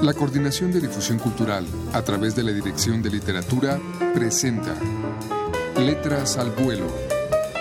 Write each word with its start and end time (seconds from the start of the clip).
La 0.00 0.14
Coordinación 0.14 0.70
de 0.70 0.80
Difusión 0.80 1.18
Cultural, 1.18 1.66
a 1.92 2.02
través 2.02 2.36
de 2.36 2.44
la 2.44 2.52
Dirección 2.52 3.02
de 3.02 3.10
Literatura, 3.10 3.80
presenta 4.14 4.76
Letras 5.76 6.38
al 6.38 6.52
Vuelo, 6.52 6.86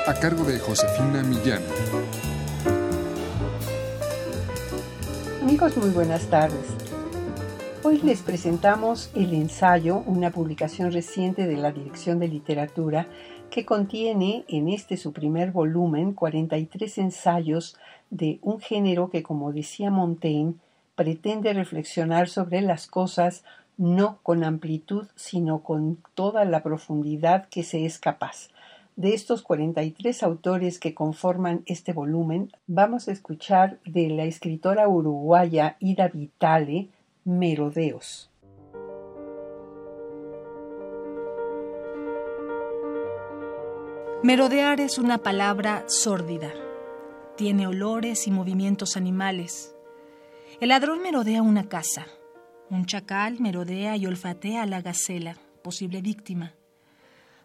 a 0.05 0.13
cargo 0.13 0.43
de 0.43 0.59
Josefina 0.59 1.23
Millán. 1.23 1.63
Amigos, 5.41 5.75
muy 5.77 5.89
buenas 5.89 6.27
tardes. 6.27 6.67
Hoy 7.81 8.01
les 8.03 8.21
presentamos 8.21 9.09
el 9.15 9.33
ensayo, 9.33 10.03
una 10.05 10.29
publicación 10.29 10.91
reciente 10.91 11.47
de 11.47 11.57
la 11.57 11.71
Dirección 11.71 12.19
de 12.19 12.27
Literatura 12.27 13.07
que 13.49 13.65
contiene 13.65 14.45
en 14.47 14.69
este 14.69 14.97
su 14.97 15.11
primer 15.11 15.51
volumen 15.51 16.13
43 16.13 16.99
ensayos 16.99 17.75
de 18.11 18.37
un 18.43 18.59
género 18.59 19.09
que, 19.09 19.23
como 19.23 19.51
decía 19.51 19.89
Montaigne, 19.89 20.53
pretende 20.97 21.53
reflexionar 21.53 22.27
sobre 22.27 22.59
las 22.59 22.87
cosas 22.87 23.45
no 23.77 24.19
con 24.23 24.43
amplitud, 24.43 25.05
sino 25.15 25.61
con 25.61 25.99
toda 26.15 26.43
la 26.43 26.63
profundidad 26.63 27.47
que 27.49 27.63
se 27.63 27.85
es 27.85 27.99
capaz. 27.99 28.49
De 28.95 29.13
estos 29.13 29.43
43 29.43 30.23
autores 30.23 30.79
que 30.79 30.95
conforman 30.95 31.61
este 31.67 31.93
volumen, 31.93 32.51
vamos 32.65 33.07
a 33.07 33.11
escuchar 33.11 33.79
de 33.85 34.09
la 34.09 34.23
escritora 34.25 34.87
uruguaya 34.87 35.77
Ida 35.79 36.07
Vitale, 36.07 36.89
Merodeos. 37.23 38.31
Merodear 44.23 44.81
es 44.81 44.97
una 44.97 45.19
palabra 45.19 45.83
sórdida. 45.85 46.51
Tiene 47.35 47.67
olores 47.67 48.25
y 48.25 48.31
movimientos 48.31 48.97
animales. 48.97 49.76
El 50.59 50.69
ladrón 50.69 51.03
merodea 51.03 51.43
una 51.43 51.69
casa. 51.69 52.07
Un 52.71 52.87
chacal 52.87 53.39
merodea 53.39 53.95
y 53.95 54.07
olfatea 54.07 54.63
a 54.63 54.65
la 54.65 54.81
gacela, 54.81 55.37
posible 55.63 56.01
víctima. 56.01 56.53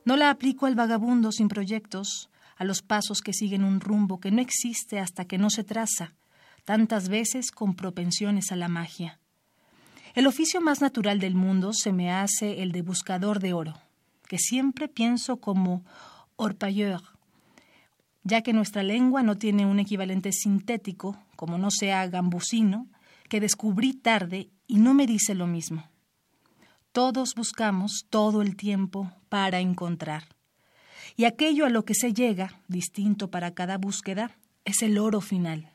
No 0.07 0.17
la 0.17 0.31
aplico 0.31 0.65
al 0.65 0.77
vagabundo 0.77 1.31
sin 1.31 1.49
proyectos, 1.49 2.31
a 2.57 2.65
los 2.65 2.81
pasos 2.81 3.21
que 3.21 3.35
siguen 3.35 3.65
un 3.65 3.81
rumbo 3.81 4.19
que 4.19 4.31
no 4.31 4.41
existe 4.41 4.99
hasta 4.99 5.27
que 5.27 5.37
no 5.37 5.51
se 5.51 5.63
traza, 5.63 6.15
tantas 6.65 7.11
veces 7.11 7.51
con 7.51 7.75
propensiones 7.75 8.51
a 8.51 8.57
la 8.57 8.69
magia. 8.69 9.21
El 10.15 10.27
oficio 10.27 10.63
más 10.63 10.81
natural 10.81 11.21
del 11.21 11.35
mundo 11.35 11.75
se 11.75 11.93
me 11.93 12.11
hace 12.11 12.63
el 12.63 12.73
de 12.73 12.81
buscador 12.81 13.41
de 13.41 13.53
oro, 13.53 13.75
que 14.27 14.39
siempre 14.39 14.89
pienso 14.89 15.37
como 15.37 15.85
orpailleur, 16.37 17.03
ya 18.25 18.41
que 18.41 18.55
nuestra 18.55 18.83
lengua 18.83 19.23
no 19.23 19.37
tiene 19.37 19.67
un 19.67 19.81
equivalente 19.81 20.33
sintético, 20.33 21.19
como 21.37 21.59
no 21.59 21.71
sea 21.71 22.07
gambusino, 22.07 22.89
que 23.33 23.41
descubrí 23.41 23.95
tarde 23.95 24.51
y 24.67 24.77
no 24.77 24.93
me 24.93 25.07
dice 25.07 25.35
lo 25.35 25.47
mismo. 25.47 25.89
Todos 26.93 27.35
buscamos 27.35 28.05
todo 28.11 28.43
el 28.43 28.57
tiempo 28.57 29.11
para 29.31 29.61
encontrar. 29.61 30.25
Y 31.17 31.25
aquello 31.25 31.65
a 31.65 31.71
lo 31.71 31.87
que 31.87 31.95
se 31.95 32.13
llega, 32.13 32.61
distinto 32.69 33.31
para 33.31 33.55
cada 33.55 33.79
búsqueda, 33.79 34.37
es 34.67 34.83
el 34.83 34.99
oro 34.99 35.23
final. 35.23 35.71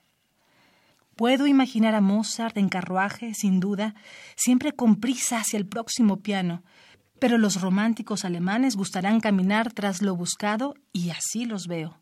Puedo 1.16 1.48
imaginar 1.48 1.96
a 1.96 2.02
Mozart 2.02 2.56
en 2.58 2.70
carruaje, 2.70 3.34
sin 3.34 3.60
duda, 3.60 3.96
siempre 4.36 4.74
con 4.74 4.98
prisa 4.98 5.40
hacia 5.40 5.58
el 5.58 5.66
próximo 5.66 6.18
piano, 6.18 6.62
pero 7.18 7.40
los 7.40 7.60
románticos 7.60 8.24
alemanes 8.24 8.76
gustarán 8.76 9.20
caminar 9.20 9.74
tras 9.74 10.04
lo 10.04 10.16
buscado 10.16 10.76
y 10.94 11.10
así 11.10 11.46
los 11.46 11.66
veo. 11.66 11.98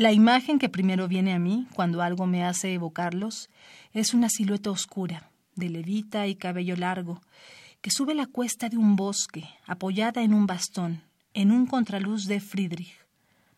La 0.00 0.12
imagen 0.12 0.58
que 0.58 0.70
primero 0.70 1.08
viene 1.08 1.34
a 1.34 1.38
mí, 1.38 1.66
cuando 1.74 2.00
algo 2.00 2.26
me 2.26 2.42
hace 2.42 2.72
evocarlos, 2.72 3.50
es 3.92 4.14
una 4.14 4.30
silueta 4.30 4.70
oscura, 4.70 5.28
de 5.56 5.68
levita 5.68 6.26
y 6.26 6.36
cabello 6.36 6.74
largo, 6.74 7.20
que 7.82 7.90
sube 7.90 8.14
la 8.14 8.24
cuesta 8.24 8.70
de 8.70 8.78
un 8.78 8.96
bosque, 8.96 9.46
apoyada 9.66 10.22
en 10.22 10.32
un 10.32 10.46
bastón, 10.46 11.02
en 11.34 11.52
un 11.52 11.66
contraluz 11.66 12.24
de 12.24 12.40
Friedrich. 12.40 12.96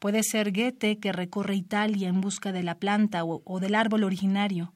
Puede 0.00 0.24
ser 0.24 0.50
Goethe 0.50 0.98
que 0.98 1.12
recorre 1.12 1.54
Italia 1.54 2.08
en 2.08 2.20
busca 2.20 2.50
de 2.50 2.64
la 2.64 2.74
planta 2.74 3.22
o, 3.22 3.60
del 3.60 3.76
árbol 3.76 4.02
originario, 4.02 4.72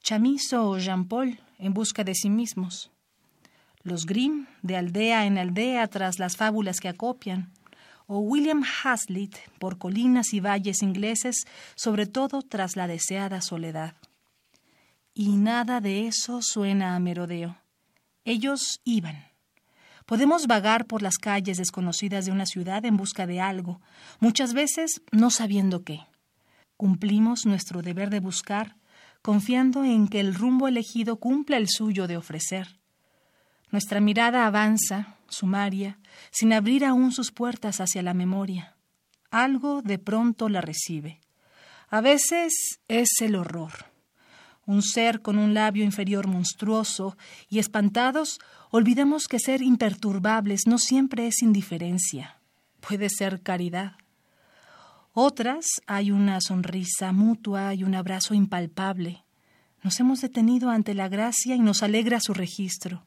Chamizo 0.00 0.70
o 0.70 0.78
Jean 0.78 1.06
Paul 1.06 1.38
en 1.60 1.72
busca 1.72 2.02
de 2.02 2.16
sí 2.16 2.30
mismos, 2.30 2.90
los 3.84 4.06
Grimm 4.06 4.48
de 4.62 4.76
aldea 4.76 5.24
en 5.26 5.38
aldea 5.38 5.86
tras 5.86 6.18
las 6.18 6.36
fábulas 6.36 6.80
que 6.80 6.88
acopian, 6.88 7.52
o 8.06 8.18
William 8.18 8.62
Hazlitt 8.62 9.36
por 9.58 9.78
colinas 9.78 10.34
y 10.34 10.40
valles 10.40 10.82
ingleses, 10.82 11.44
sobre 11.74 12.06
todo 12.06 12.42
tras 12.42 12.76
la 12.76 12.86
deseada 12.86 13.40
soledad. 13.40 13.94
Y 15.14 15.36
nada 15.36 15.80
de 15.80 16.06
eso 16.06 16.42
suena 16.42 16.96
a 16.96 17.00
merodeo. 17.00 17.56
Ellos 18.24 18.80
iban. 18.84 19.24
Podemos 20.06 20.46
vagar 20.46 20.86
por 20.86 21.02
las 21.02 21.16
calles 21.16 21.56
desconocidas 21.56 22.26
de 22.26 22.32
una 22.32 22.46
ciudad 22.46 22.84
en 22.84 22.96
busca 22.96 23.26
de 23.26 23.40
algo, 23.40 23.80
muchas 24.20 24.52
veces 24.52 25.00
no 25.12 25.30
sabiendo 25.30 25.82
qué. 25.82 26.00
Cumplimos 26.76 27.46
nuestro 27.46 27.80
deber 27.80 28.10
de 28.10 28.20
buscar, 28.20 28.76
confiando 29.22 29.84
en 29.84 30.08
que 30.08 30.20
el 30.20 30.34
rumbo 30.34 30.68
elegido 30.68 31.16
cumpla 31.16 31.56
el 31.56 31.68
suyo 31.68 32.06
de 32.06 32.18
ofrecer. 32.18 32.80
Nuestra 33.74 33.98
mirada 33.98 34.46
avanza, 34.46 35.16
sumaria, 35.28 35.98
sin 36.30 36.52
abrir 36.52 36.84
aún 36.84 37.10
sus 37.10 37.32
puertas 37.32 37.80
hacia 37.80 38.04
la 38.04 38.14
memoria. 38.14 38.76
Algo 39.32 39.82
de 39.82 39.98
pronto 39.98 40.48
la 40.48 40.60
recibe. 40.60 41.20
A 41.88 42.00
veces 42.00 42.78
es 42.86 43.08
el 43.20 43.34
horror. 43.34 43.72
Un 44.64 44.80
ser 44.80 45.22
con 45.22 45.38
un 45.38 45.54
labio 45.54 45.82
inferior 45.82 46.28
monstruoso 46.28 47.16
y 47.48 47.58
espantados, 47.58 48.38
olvidamos 48.70 49.26
que 49.26 49.40
ser 49.40 49.60
imperturbables 49.60 50.68
no 50.68 50.78
siempre 50.78 51.26
es 51.26 51.42
indiferencia. 51.42 52.38
Puede 52.78 53.08
ser 53.08 53.42
caridad. 53.42 53.94
Otras 55.14 55.66
hay 55.88 56.12
una 56.12 56.40
sonrisa 56.40 57.10
mutua 57.10 57.74
y 57.74 57.82
un 57.82 57.96
abrazo 57.96 58.34
impalpable. 58.34 59.24
Nos 59.82 59.98
hemos 59.98 60.20
detenido 60.20 60.70
ante 60.70 60.94
la 60.94 61.08
gracia 61.08 61.56
y 61.56 61.60
nos 61.60 61.82
alegra 61.82 62.20
su 62.20 62.34
registro 62.34 63.04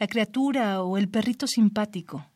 la 0.00 0.06
criatura 0.06 0.82
o 0.82 0.96
el 0.96 1.10
perrito 1.10 1.46
simpático. 1.46 2.26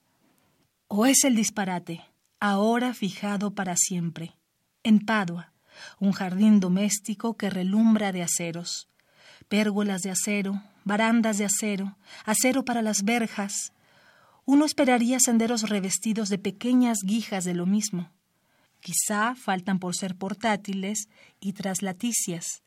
O 0.86 1.06
es 1.06 1.24
el 1.24 1.34
disparate, 1.34 2.04
ahora 2.38 2.92
fijado 2.92 3.54
para 3.54 3.74
siempre, 3.74 4.36
en 4.82 5.00
Padua, 5.00 5.54
un 5.98 6.12
jardín 6.12 6.60
doméstico 6.60 7.38
que 7.38 7.48
relumbra 7.48 8.12
de 8.12 8.22
aceros, 8.22 8.90
pérgolas 9.48 10.02
de 10.02 10.10
acero, 10.10 10.62
barandas 10.84 11.38
de 11.38 11.46
acero, 11.46 11.96
acero 12.26 12.66
para 12.66 12.82
las 12.82 13.02
verjas. 13.02 13.72
Uno 14.44 14.66
esperaría 14.66 15.18
senderos 15.18 15.62
revestidos 15.70 16.28
de 16.28 16.36
pequeñas 16.36 16.98
guijas 17.02 17.44
de 17.44 17.54
lo 17.54 17.64
mismo. 17.64 18.10
Quizá 18.80 19.34
faltan 19.36 19.78
por 19.78 19.96
ser 19.96 20.16
portátiles 20.16 21.08
y 21.40 21.54
traslaticias, 21.54 22.62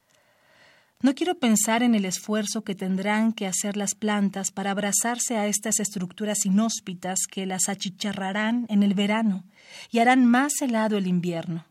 no 1.00 1.14
quiero 1.14 1.38
pensar 1.38 1.84
en 1.84 1.94
el 1.94 2.06
esfuerzo 2.06 2.64
que 2.64 2.74
tendrán 2.74 3.32
que 3.32 3.46
hacer 3.46 3.78
las 3.78 3.94
plantas 3.94 4.52
para 4.52 4.72
abrazarse 4.72 5.38
a 5.38 5.46
estas 5.46 5.80
estructuras 5.80 6.46
inhóspitas 6.46 7.20
que 7.30 7.46
las 7.46 7.70
achicharrarán 7.70 8.66
en 8.70 8.82
el 8.82 8.96
verano 8.96 9.44
y 9.92 10.00
harán 10.00 10.26
más 10.26 10.60
helado 10.62 10.98
el 10.98 11.06
invierno. 11.06 11.66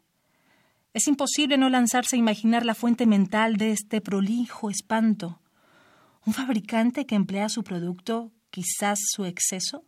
Es 0.94 1.09
imposible 1.09 1.59
no 1.59 1.69
lanzarse 1.69 2.16
a 2.16 2.19
imaginar 2.19 2.64
la 2.64 2.75
fuente 2.75 3.04
mental 3.04 3.56
de 3.56 3.72
este 3.72 4.00
prolijo 4.00 4.70
espanto. 4.70 5.41
¿Un 6.25 6.32
fabricante 6.32 7.04
que 7.04 7.16
emplea 7.16 7.48
su 7.48 7.64
producto, 7.64 8.31
quizás 8.50 9.00
su 9.10 9.25
exceso? 9.25 9.84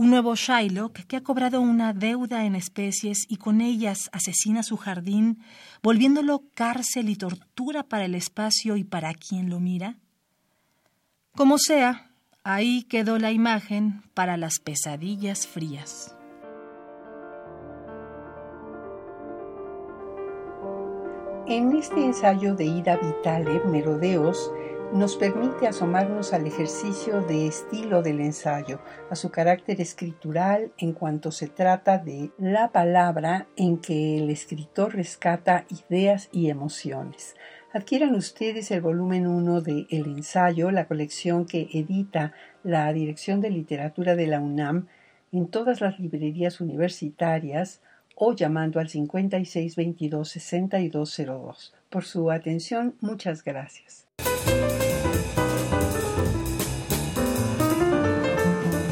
Un 0.00 0.08
nuevo 0.08 0.34
Shylock 0.34 1.00
que 1.00 1.18
ha 1.18 1.22
cobrado 1.22 1.60
una 1.60 1.92
deuda 1.92 2.46
en 2.46 2.54
especies 2.54 3.26
y 3.28 3.36
con 3.36 3.60
ellas 3.60 4.08
asesina 4.12 4.62
su 4.62 4.78
jardín, 4.78 5.42
volviéndolo 5.82 6.44
cárcel 6.54 7.10
y 7.10 7.16
tortura 7.16 7.82
para 7.82 8.06
el 8.06 8.14
espacio 8.14 8.78
y 8.78 8.84
para 8.84 9.12
quien 9.12 9.50
lo 9.50 9.60
mira? 9.60 9.98
Como 11.36 11.58
sea, 11.58 12.12
ahí 12.44 12.84
quedó 12.84 13.18
la 13.18 13.30
imagen 13.30 14.02
para 14.14 14.38
las 14.38 14.58
pesadillas 14.58 15.46
frías. 15.46 16.16
En 21.46 21.76
este 21.76 22.02
ensayo 22.02 22.54
de 22.54 22.64
Ida 22.64 22.96
Vitale, 22.96 23.60
Merodeos, 23.66 24.50
nos 24.92 25.16
permite 25.16 25.68
asomarnos 25.68 26.32
al 26.32 26.48
ejercicio 26.48 27.20
de 27.22 27.46
estilo 27.46 28.02
del 28.02 28.20
ensayo, 28.20 28.80
a 29.08 29.14
su 29.14 29.30
carácter 29.30 29.80
escritural 29.80 30.72
en 30.78 30.94
cuanto 30.94 31.30
se 31.30 31.46
trata 31.46 31.98
de 31.98 32.32
la 32.38 32.72
palabra 32.72 33.46
en 33.56 33.78
que 33.78 34.18
el 34.18 34.30
escritor 34.30 34.96
rescata 34.96 35.64
ideas 35.68 36.28
y 36.32 36.50
emociones. 36.50 37.36
Adquieran 37.72 38.16
ustedes 38.16 38.72
el 38.72 38.80
volumen 38.80 39.28
1 39.28 39.60
de 39.60 39.86
El 39.90 40.06
ensayo, 40.06 40.72
la 40.72 40.88
colección 40.88 41.46
que 41.46 41.68
edita 41.72 42.32
la 42.64 42.92
Dirección 42.92 43.40
de 43.40 43.50
Literatura 43.50 44.16
de 44.16 44.26
la 44.26 44.40
UNAM 44.40 44.88
en 45.30 45.46
todas 45.46 45.80
las 45.80 46.00
librerías 46.00 46.60
universitarias 46.60 47.80
o 48.16 48.34
llamando 48.34 48.80
al 48.80 48.88
5622-6202. 48.88 51.72
Por 51.88 52.04
su 52.04 52.32
atención, 52.32 52.96
muchas 53.00 53.44
gracias. 53.44 54.09